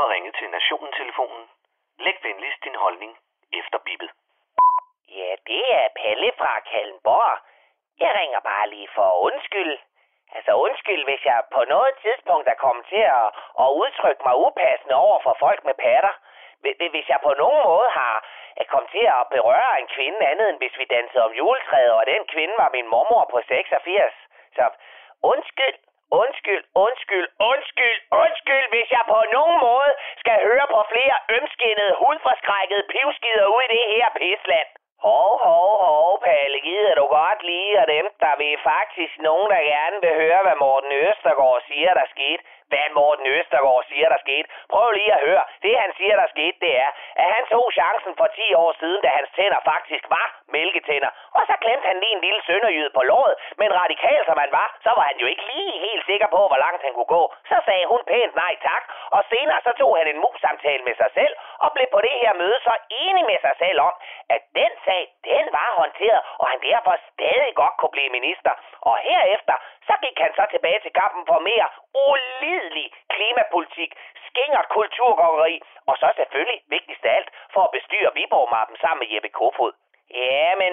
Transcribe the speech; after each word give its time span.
har 0.00 0.08
ringet 0.14 0.34
til 0.38 0.50
Nationen-telefonen. 0.50 1.44
Læg 1.98 2.16
venligst 2.22 2.64
din 2.64 2.74
holdning 2.84 3.12
efter 3.60 3.78
bippet. 3.86 4.10
Ja, 5.18 5.30
det 5.46 5.62
er 5.80 5.88
Palle 6.00 6.32
fra 6.38 6.60
Kallenborg. 6.70 7.38
Jeg 8.00 8.10
ringer 8.20 8.40
bare 8.40 8.68
lige 8.68 8.88
for 8.94 9.10
undskyld. 9.28 9.78
Altså 10.36 10.52
undskyld, 10.66 11.02
hvis 11.04 11.22
jeg 11.24 11.38
på 11.56 11.62
noget 11.74 11.94
tidspunkt 12.02 12.48
er 12.48 12.62
kommet 12.64 12.84
til 12.92 13.04
at, 13.20 13.28
at 13.62 13.68
udtrykke 13.80 14.22
mig 14.26 14.36
upassende 14.46 14.94
over 14.94 15.18
for 15.26 15.36
folk 15.44 15.64
med 15.64 15.74
patter. 15.74 16.14
Hvis 16.94 17.08
jeg 17.08 17.20
på 17.22 17.32
nogen 17.42 17.62
måde 17.70 17.90
har 18.00 18.14
kommet 18.72 18.90
til 18.90 19.06
at 19.18 19.28
berøre 19.36 19.80
en 19.80 19.88
kvinde 19.96 20.26
andet 20.30 20.48
end 20.48 20.58
hvis 20.58 20.78
vi 20.78 20.84
dansede 20.84 21.24
om 21.24 21.32
juletræet, 21.32 21.92
og 21.92 22.06
den 22.06 22.22
kvinde 22.32 22.54
var 22.62 22.68
min 22.76 22.88
mormor 22.88 23.24
på 23.32 23.38
86. 23.48 24.14
Så 24.56 24.64
undskyld, 25.22 25.76
undskyld, 26.22 26.64
undskyld, 26.74 27.28
undskyld, 27.52 28.00
undskyld, 28.22 28.66
hvis 28.74 28.90
jeg 28.90 29.04
på 29.08 29.17
skal 30.78 30.92
flere 30.94 31.16
ømskinnede, 31.36 31.92
hudforskrækkede 32.02 32.84
pivskider 32.92 33.46
ud 33.54 33.62
i 33.66 33.72
det 33.74 33.84
her 33.92 34.08
pisland. 34.20 34.68
Hov, 35.06 35.30
hov, 35.46 35.70
hov, 35.86 36.10
Palle, 36.24 36.60
gider 36.66 36.94
du 37.00 37.04
godt 37.18 37.40
lige, 37.50 37.72
og 37.82 37.86
dem, 37.96 38.06
der 38.24 38.34
vil 38.40 38.58
faktisk 38.72 39.14
nogen, 39.28 39.48
der 39.54 39.60
gerne 39.74 39.96
vil 40.04 40.14
høre, 40.22 40.40
hvad 40.46 40.56
Morten 40.64 40.92
Østergaard 40.92 41.62
siger, 41.68 41.90
der 42.00 42.06
skete. 42.14 42.42
Hvad 42.70 42.88
Morten 43.00 43.26
Østergaard 43.26 43.84
siger, 43.90 44.08
der 44.08 44.20
skete. 44.26 44.48
Prøv 44.72 44.90
lige 44.90 45.12
at 45.16 45.24
høre. 45.28 45.44
Det, 45.64 45.74
han 45.84 45.90
siger, 45.98 46.14
der 46.22 46.28
skete, 46.34 46.58
det 46.64 46.72
er, 46.84 46.90
at 47.22 47.28
han 47.34 47.44
tog 47.52 47.66
chancen 47.78 48.12
for 48.20 48.28
10 48.36 48.54
år 48.62 48.72
siden, 48.80 49.00
da 49.04 49.08
hans 49.18 49.30
tænder 49.36 49.60
faktisk 49.72 50.04
var 50.16 50.28
mælketænder. 50.56 51.10
Og 51.38 51.44
så 51.50 51.54
klemte 51.64 51.86
han 51.90 52.00
lige 52.02 52.14
en 52.16 52.24
lille 52.26 52.42
sønderjyde 52.48 52.90
på 52.96 53.02
låret. 53.10 53.34
Men 53.60 53.70
radikal 53.82 54.20
som 54.28 54.38
han 54.44 54.52
var, 54.58 54.68
så 54.84 54.90
var 54.96 55.04
han 55.10 55.18
jo 55.22 55.26
ikke 55.32 55.44
lige 55.52 55.74
helt 55.86 56.04
sikker 56.10 56.28
på, 56.36 56.40
hvor 56.50 56.60
langt 56.64 56.82
han 56.86 56.94
kunne 56.94 57.12
gå. 57.18 57.22
Så 57.50 57.56
sagde 57.66 57.86
hun 57.92 58.02
pænt 58.10 58.34
nej 58.42 58.54
tak, 58.68 58.82
og 59.16 59.20
senere 59.32 59.60
så 59.66 59.72
tog 59.80 59.92
han 59.98 60.06
en 60.12 60.22
mus-samtale 60.24 60.82
med 60.88 60.96
sig 61.02 61.10
selv, 61.18 61.34
og 61.64 61.68
blev 61.74 61.86
på 61.92 62.00
det 62.06 62.14
her 62.22 62.32
møde 62.42 62.58
så 62.68 62.74
enig 63.04 63.24
med 63.30 63.38
sig 63.46 63.54
selv 63.62 63.78
om, 63.88 63.94
at 64.34 64.42
den 64.60 64.72
sag, 64.84 65.02
den 65.30 65.44
var 65.58 65.68
håndteret, 65.80 66.20
og 66.40 66.46
han 66.52 66.60
derfor 66.70 66.94
stadig 67.12 67.52
godt 67.54 67.76
kunne 67.78 67.94
blive 67.96 68.16
minister. 68.18 68.52
Og 68.80 68.96
herefter, 69.08 69.56
så 69.88 69.94
gik 70.04 70.18
han 70.24 70.32
så 70.38 70.44
tilbage 70.54 70.80
til 70.82 70.92
kampen 71.00 71.22
for 71.30 71.38
mere 71.50 71.68
ulidelig 72.08 72.88
klimapolitik, 73.14 73.90
skingert 74.26 74.68
kulturgårderi, 74.68 75.56
og 75.88 75.94
så 76.00 76.08
selvfølgelig, 76.16 76.60
vigtigst 76.76 77.04
af 77.04 77.16
alt, 77.16 77.30
for 77.54 77.62
at 77.64 77.74
bestyre 77.76 78.14
Viborg-mappen 78.14 78.76
sammen 78.80 79.00
med 79.02 79.14
Jeppe 79.14 79.28
Kofod. 79.28 79.72
Ja, 80.14 80.54
men 80.62 80.67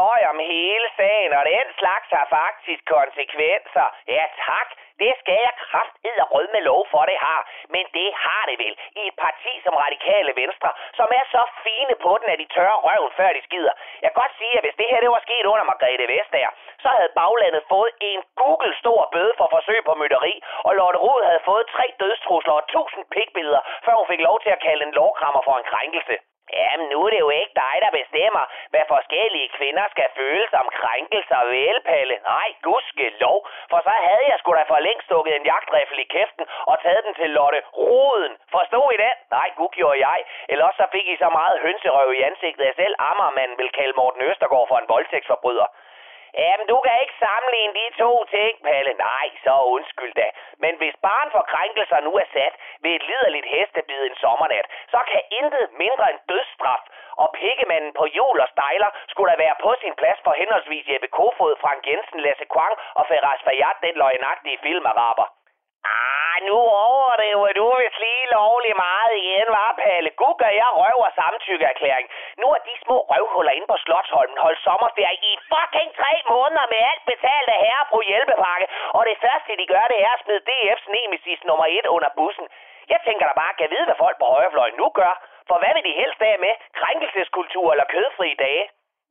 løj 0.00 0.20
om 0.32 0.38
hele 0.54 0.88
sagen, 1.00 1.32
og 1.38 1.44
den 1.54 1.66
slags 1.80 2.08
har 2.18 2.26
faktisk 2.40 2.82
konsekvenser. 2.96 3.86
Ja, 4.16 4.24
tak. 4.48 4.68
Det 5.02 5.12
skal 5.20 5.38
jeg 5.46 5.54
kraftid 5.66 6.16
og 6.22 6.28
rød 6.34 6.46
med 6.54 6.62
lov 6.70 6.82
for, 6.92 7.02
det 7.10 7.18
har. 7.26 7.40
Men 7.74 7.84
det 7.98 8.08
har 8.24 8.42
det 8.50 8.56
vel 8.64 8.74
i 9.00 9.02
et 9.10 9.16
parti 9.24 9.52
som 9.64 9.74
Radikale 9.84 10.32
Venstre, 10.40 10.70
som 10.98 11.08
er 11.18 11.24
så 11.34 11.42
fine 11.66 11.94
på 12.04 12.10
den, 12.20 12.28
at 12.32 12.38
de 12.42 12.46
tørrer 12.56 12.78
røven, 12.86 13.12
før 13.18 13.30
de 13.36 13.42
skider. 13.46 13.74
Jeg 14.02 14.08
kan 14.10 14.20
godt 14.22 14.34
sige, 14.40 14.54
at 14.58 14.64
hvis 14.64 14.78
det 14.80 14.88
her 14.90 15.00
det 15.04 15.10
var 15.16 15.22
sket 15.26 15.46
under 15.52 15.64
Margrethe 15.70 16.06
Vestager, 16.14 16.52
så 16.82 16.88
havde 16.96 17.16
baglandet 17.20 17.62
fået 17.74 17.92
en 18.10 18.20
Google 18.42 18.74
stor 18.82 19.00
bøde 19.14 19.34
for 19.38 19.48
forsøg 19.56 19.80
på 19.88 19.94
mytteri, 20.00 20.34
og 20.66 20.72
Lotte 20.78 20.98
Rod 21.04 21.22
havde 21.30 21.46
fået 21.50 21.64
tre 21.74 21.86
dødstrusler 22.00 22.54
og 22.60 22.66
tusind 22.74 23.04
pikbilleder, 23.14 23.62
før 23.84 23.94
hun 24.00 24.10
fik 24.12 24.22
lov 24.28 24.36
til 24.40 24.50
at 24.56 24.62
kalde 24.66 24.82
en 24.86 24.96
lovkrammer 25.00 25.42
for 25.48 25.54
en 25.58 25.70
krænkelse. 25.72 26.16
Jamen, 26.58 26.86
nu 26.92 26.98
er 27.06 27.10
det 27.10 27.20
jo 27.26 27.30
ikke 27.40 27.54
dig, 27.64 27.74
der 27.84 27.90
bestemmer, 28.00 28.44
hvad 28.72 28.84
forskellige 28.94 29.48
kvinder 29.58 29.86
skal 29.94 30.08
føle 30.16 30.46
som 30.50 30.66
krænkelser 30.78 31.40
ved 31.50 31.80
Palle. 31.90 32.16
Nej, 32.32 32.48
gudske 32.62 33.06
lov. 33.24 33.38
For 33.70 33.80
så 33.86 33.94
havde 34.08 34.24
jeg 34.30 34.38
sgu 34.38 34.50
da 34.54 34.62
for 34.72 34.78
længst 34.78 35.06
stukket 35.06 35.36
en 35.36 35.48
jagtriffel 35.52 35.98
i 35.98 36.06
kæften 36.16 36.44
og 36.70 36.76
taget 36.82 37.04
den 37.04 37.14
til 37.14 37.30
Lotte 37.30 37.60
Roden. 37.76 38.32
Forstod 38.56 38.86
I 38.94 38.96
det? 39.04 39.12
Nej, 39.30 39.48
gud 39.56 39.68
gjorde 39.78 39.98
jeg. 40.08 40.18
Eller 40.48 40.64
også 40.64 40.80
så 40.82 40.86
fik 40.92 41.06
I 41.08 41.16
så 41.16 41.28
meget 41.38 41.60
hønserøv 41.60 42.12
i 42.12 42.22
ansigtet, 42.22 42.64
at 42.64 42.76
selv 42.76 42.94
Ammermanden 42.98 43.58
vil 43.58 43.70
kalde 43.78 43.94
Morten 43.96 44.22
Østergaard 44.22 44.68
for 44.68 44.78
en 44.78 44.88
voldtægtsforbryder. 44.88 45.68
Jamen, 46.38 46.66
du 46.72 46.78
kan 46.86 46.96
ikke 47.02 47.16
sammenligne 47.24 47.74
de 47.80 47.86
to 48.02 48.24
ting, 48.24 48.54
Palle. 48.66 48.92
Nej, 49.10 49.26
så 49.44 49.54
undskyld 49.76 50.14
da. 50.14 50.28
Men 51.10 51.16
barn 51.16 51.30
for 51.36 51.44
krænkelser 51.52 52.00
nu 52.06 52.12
er 52.22 52.28
sat 52.34 52.54
ved 52.82 52.92
et 52.94 53.04
liderligt 53.10 53.48
hestebid 53.54 54.00
en 54.06 54.16
sommernat, 54.22 54.66
så 54.92 55.00
kan 55.10 55.22
intet 55.38 55.66
mindre 55.82 56.06
end 56.10 56.20
dødsstraf 56.30 56.82
og 57.22 57.28
pikkemanden 57.38 57.92
på 57.98 58.04
jul 58.18 58.40
og 58.44 58.48
stejler 58.54 58.90
skulle 59.10 59.30
da 59.32 59.36
være 59.44 59.56
på 59.64 59.70
sin 59.82 59.94
plads 60.00 60.20
for 60.24 60.32
henholdsvis 60.40 60.88
Jeppe 60.90 61.08
Kofod, 61.16 61.54
Frank 61.62 61.80
Jensen, 61.88 62.20
Lasse 62.26 62.46
Kwang 62.52 62.74
og 62.98 63.04
Ferraz 63.08 63.40
Fayad, 63.46 63.76
den 63.86 63.94
løgnagtige 64.02 64.58
filmaraber. 64.64 65.26
Ah, 65.94 66.36
nu 66.48 66.56
overdriver 66.88 67.52
du 67.58 67.66
vist 67.82 67.89
lovlig 68.36 68.74
meget 68.86 69.12
igen, 69.22 69.46
var 69.58 69.70
Palle. 69.82 70.10
Gud 70.20 70.34
jeg 70.60 70.70
røv 70.80 70.98
og 71.06 71.12
samtykkeerklæring. 71.20 72.06
Nu 72.40 72.46
er 72.56 72.60
de 72.68 72.74
små 72.84 72.96
røvhuller 73.10 73.52
inde 73.56 73.68
på 73.72 73.76
Slottholmen 73.84 74.38
holdt 74.44 74.60
sommerferie 74.66 75.18
i 75.30 75.32
fucking 75.52 75.90
tre 76.00 76.12
måneder 76.34 76.66
med 76.72 76.80
alt 76.90 77.04
betalt 77.12 77.48
af 77.54 77.58
herre 77.66 77.84
på 77.92 77.98
hjælpepakke. 78.10 78.66
Og 78.98 79.02
det 79.10 79.16
første, 79.24 79.50
de 79.60 79.66
gør, 79.72 79.84
det 79.92 79.98
er 80.06 80.12
at 80.16 80.22
smide 80.24 80.46
DF's 80.48 80.86
nemesis 80.96 81.40
nummer 81.48 81.66
et 81.76 81.86
under 81.96 82.10
bussen. 82.18 82.46
Jeg 82.92 83.00
tænker 83.06 83.24
da 83.26 83.34
bare, 83.42 83.58
kan 83.60 83.70
vide, 83.74 83.86
hvad 83.88 83.98
folk 84.04 84.16
på 84.18 84.26
højrefløjen 84.34 84.76
nu 84.82 84.88
gør. 85.00 85.14
For 85.48 85.56
hvad 85.60 85.72
vil 85.74 85.84
de 85.88 85.98
helst 86.00 86.20
af 86.30 86.36
med? 86.44 86.54
Krænkelseskultur 86.80 87.66
eller 87.72 87.86
kødfri 87.94 88.30
dage? 88.46 88.64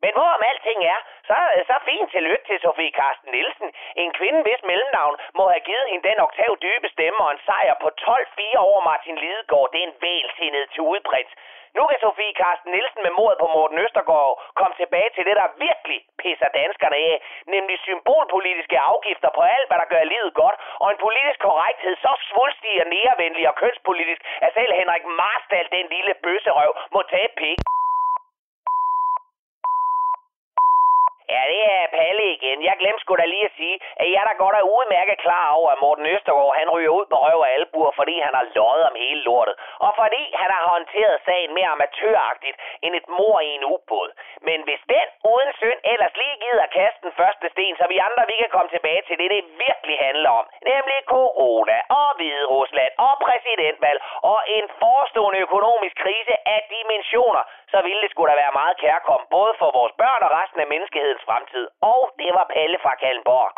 Men 0.04 0.12
hvorom 0.18 0.44
alting 0.50 0.82
er, 0.94 1.00
så, 1.30 1.38
så 1.70 1.76
fint 1.90 2.12
tillykke 2.12 2.46
til 2.50 2.60
Sofie 2.66 2.92
Karsten 3.00 3.32
Nielsen. 3.36 3.70
En 4.04 4.12
kvinde, 4.20 4.42
hvis 4.46 4.62
mellemnavn 4.70 5.16
må 5.38 5.44
have 5.54 5.68
givet 5.70 5.90
hende 5.92 6.08
den 6.10 6.20
oktav 6.26 6.52
dybe 6.66 6.88
stemme 6.96 7.20
og 7.26 7.32
en 7.32 7.42
sejr 7.48 7.76
på 7.84 7.90
12-4 8.02 8.58
over 8.68 8.80
Martin 8.90 9.18
Lidegaard. 9.24 9.70
Det 9.72 9.80
er 9.82 9.88
en 9.88 10.00
vælsindet 10.02 10.66
tudeprins. 10.76 11.34
Nu 11.78 11.84
kan 11.90 12.00
Sofie 12.06 12.34
Karsten 12.42 12.72
Nielsen 12.72 13.02
med 13.04 13.14
mordet 13.20 13.38
på 13.44 13.48
Morten 13.56 13.78
Østergaard 13.86 14.34
komme 14.60 14.76
tilbage 14.82 15.10
til 15.16 15.24
det, 15.28 15.36
der 15.42 15.56
virkelig 15.68 16.00
pisser 16.22 16.50
danskerne 16.62 16.98
af, 17.12 17.16
nemlig 17.54 17.76
symbolpolitiske 17.80 18.80
afgifter 18.92 19.30
på 19.38 19.42
alt, 19.56 19.68
hvad 19.68 19.80
der 19.82 19.92
gør 19.94 20.04
livet 20.14 20.34
godt, 20.42 20.58
og 20.82 20.88
en 20.90 21.04
politisk 21.06 21.40
korrekthed 21.48 21.96
så 22.06 22.14
svulstig 22.30 22.74
og 22.84 22.88
nærvenlig 22.96 23.44
og 23.52 23.56
kønspolitisk, 23.62 24.22
at 24.46 24.54
selv 24.54 24.72
Henrik 24.80 25.06
Marstal, 25.22 25.68
den 25.78 25.86
lille 25.96 26.14
bøsserøv, 26.24 26.72
må 26.94 27.02
tage 27.02 27.30
pik. 27.42 27.60
Ja, 31.40 31.46
det 31.54 31.64
er 31.78 31.88
Palle 31.98 32.26
igen. 32.38 32.58
Jeg 32.70 32.76
glemte 32.82 33.02
sgu 33.02 33.16
da 33.16 33.26
lige 33.26 33.46
at 33.50 33.58
sige, 33.60 33.76
at 34.02 34.08
jeg 34.16 34.24
der 34.30 34.42
godt 34.44 34.56
er 34.62 34.70
udmærket 34.76 35.18
klar 35.26 35.48
over, 35.58 35.70
at 35.72 35.82
Morten 35.84 36.06
Østergaard 36.14 36.56
han 36.60 36.70
ryger 36.76 36.94
ud 37.00 37.06
på 37.12 37.18
røv 37.26 37.40
og 37.46 37.50
albuer, 37.58 37.92
fordi 38.00 38.16
han 38.26 38.34
har 38.40 38.46
løjet 38.56 38.84
om 38.90 38.96
hele 39.04 39.22
lortet. 39.28 39.56
Og 39.86 39.92
fordi 40.02 40.24
han 40.42 40.50
har 40.56 40.64
håndteret 40.74 41.18
sagen 41.28 41.54
mere 41.58 41.70
amatøragtigt 41.76 42.58
end 42.84 42.94
et 43.00 43.08
mor 43.18 43.38
i 43.40 43.50
en 43.58 43.64
ubåd. 43.74 44.10
Men 44.48 44.60
hvis 44.68 44.82
den 44.94 45.08
uden 45.32 45.52
synd 45.62 45.80
ellers 45.94 46.14
lige 46.22 46.38
gider 46.44 46.68
kaste 46.80 47.02
den 47.06 47.14
første 47.20 47.46
sten, 47.54 47.76
så 47.80 47.86
vi 47.94 47.98
andre 48.08 48.24
vi 48.32 48.36
kan 48.42 48.52
komme 48.56 48.70
tilbage 48.76 49.02
til 49.08 49.18
det, 49.20 49.30
det 49.36 49.44
virkelig 49.68 49.98
handler 50.08 50.30
om. 50.40 50.46
Nemlig 50.72 50.98
corona 51.16 51.78
og 52.02 52.10
Hvide 52.18 52.46
Rusland 52.56 52.92
og 53.08 53.14
præsidentvalg 53.26 54.00
og 54.34 54.40
en 54.58 54.66
forestående 54.82 55.40
økonomisk 55.48 55.96
krise 56.04 56.36
af 56.54 56.60
dimensioner, 56.76 57.44
så 57.72 57.78
ville 57.86 58.02
det 58.04 58.12
skulle 58.12 58.32
da 58.32 58.38
være 58.44 58.58
meget 58.62 58.76
kærkommen, 58.84 59.28
både 59.38 59.54
for 59.60 59.70
vores 59.80 59.94
børn 60.02 60.22
og 60.28 60.32
resten 60.40 60.60
af 60.64 60.68
menneskehedens 60.74 61.26
fremtid. 61.28 61.66
Og 61.94 62.02
det 62.20 62.32
var 62.38 62.46
Palle 62.54 62.78
fra 62.84 62.94
Kallenborg. 63.02 63.52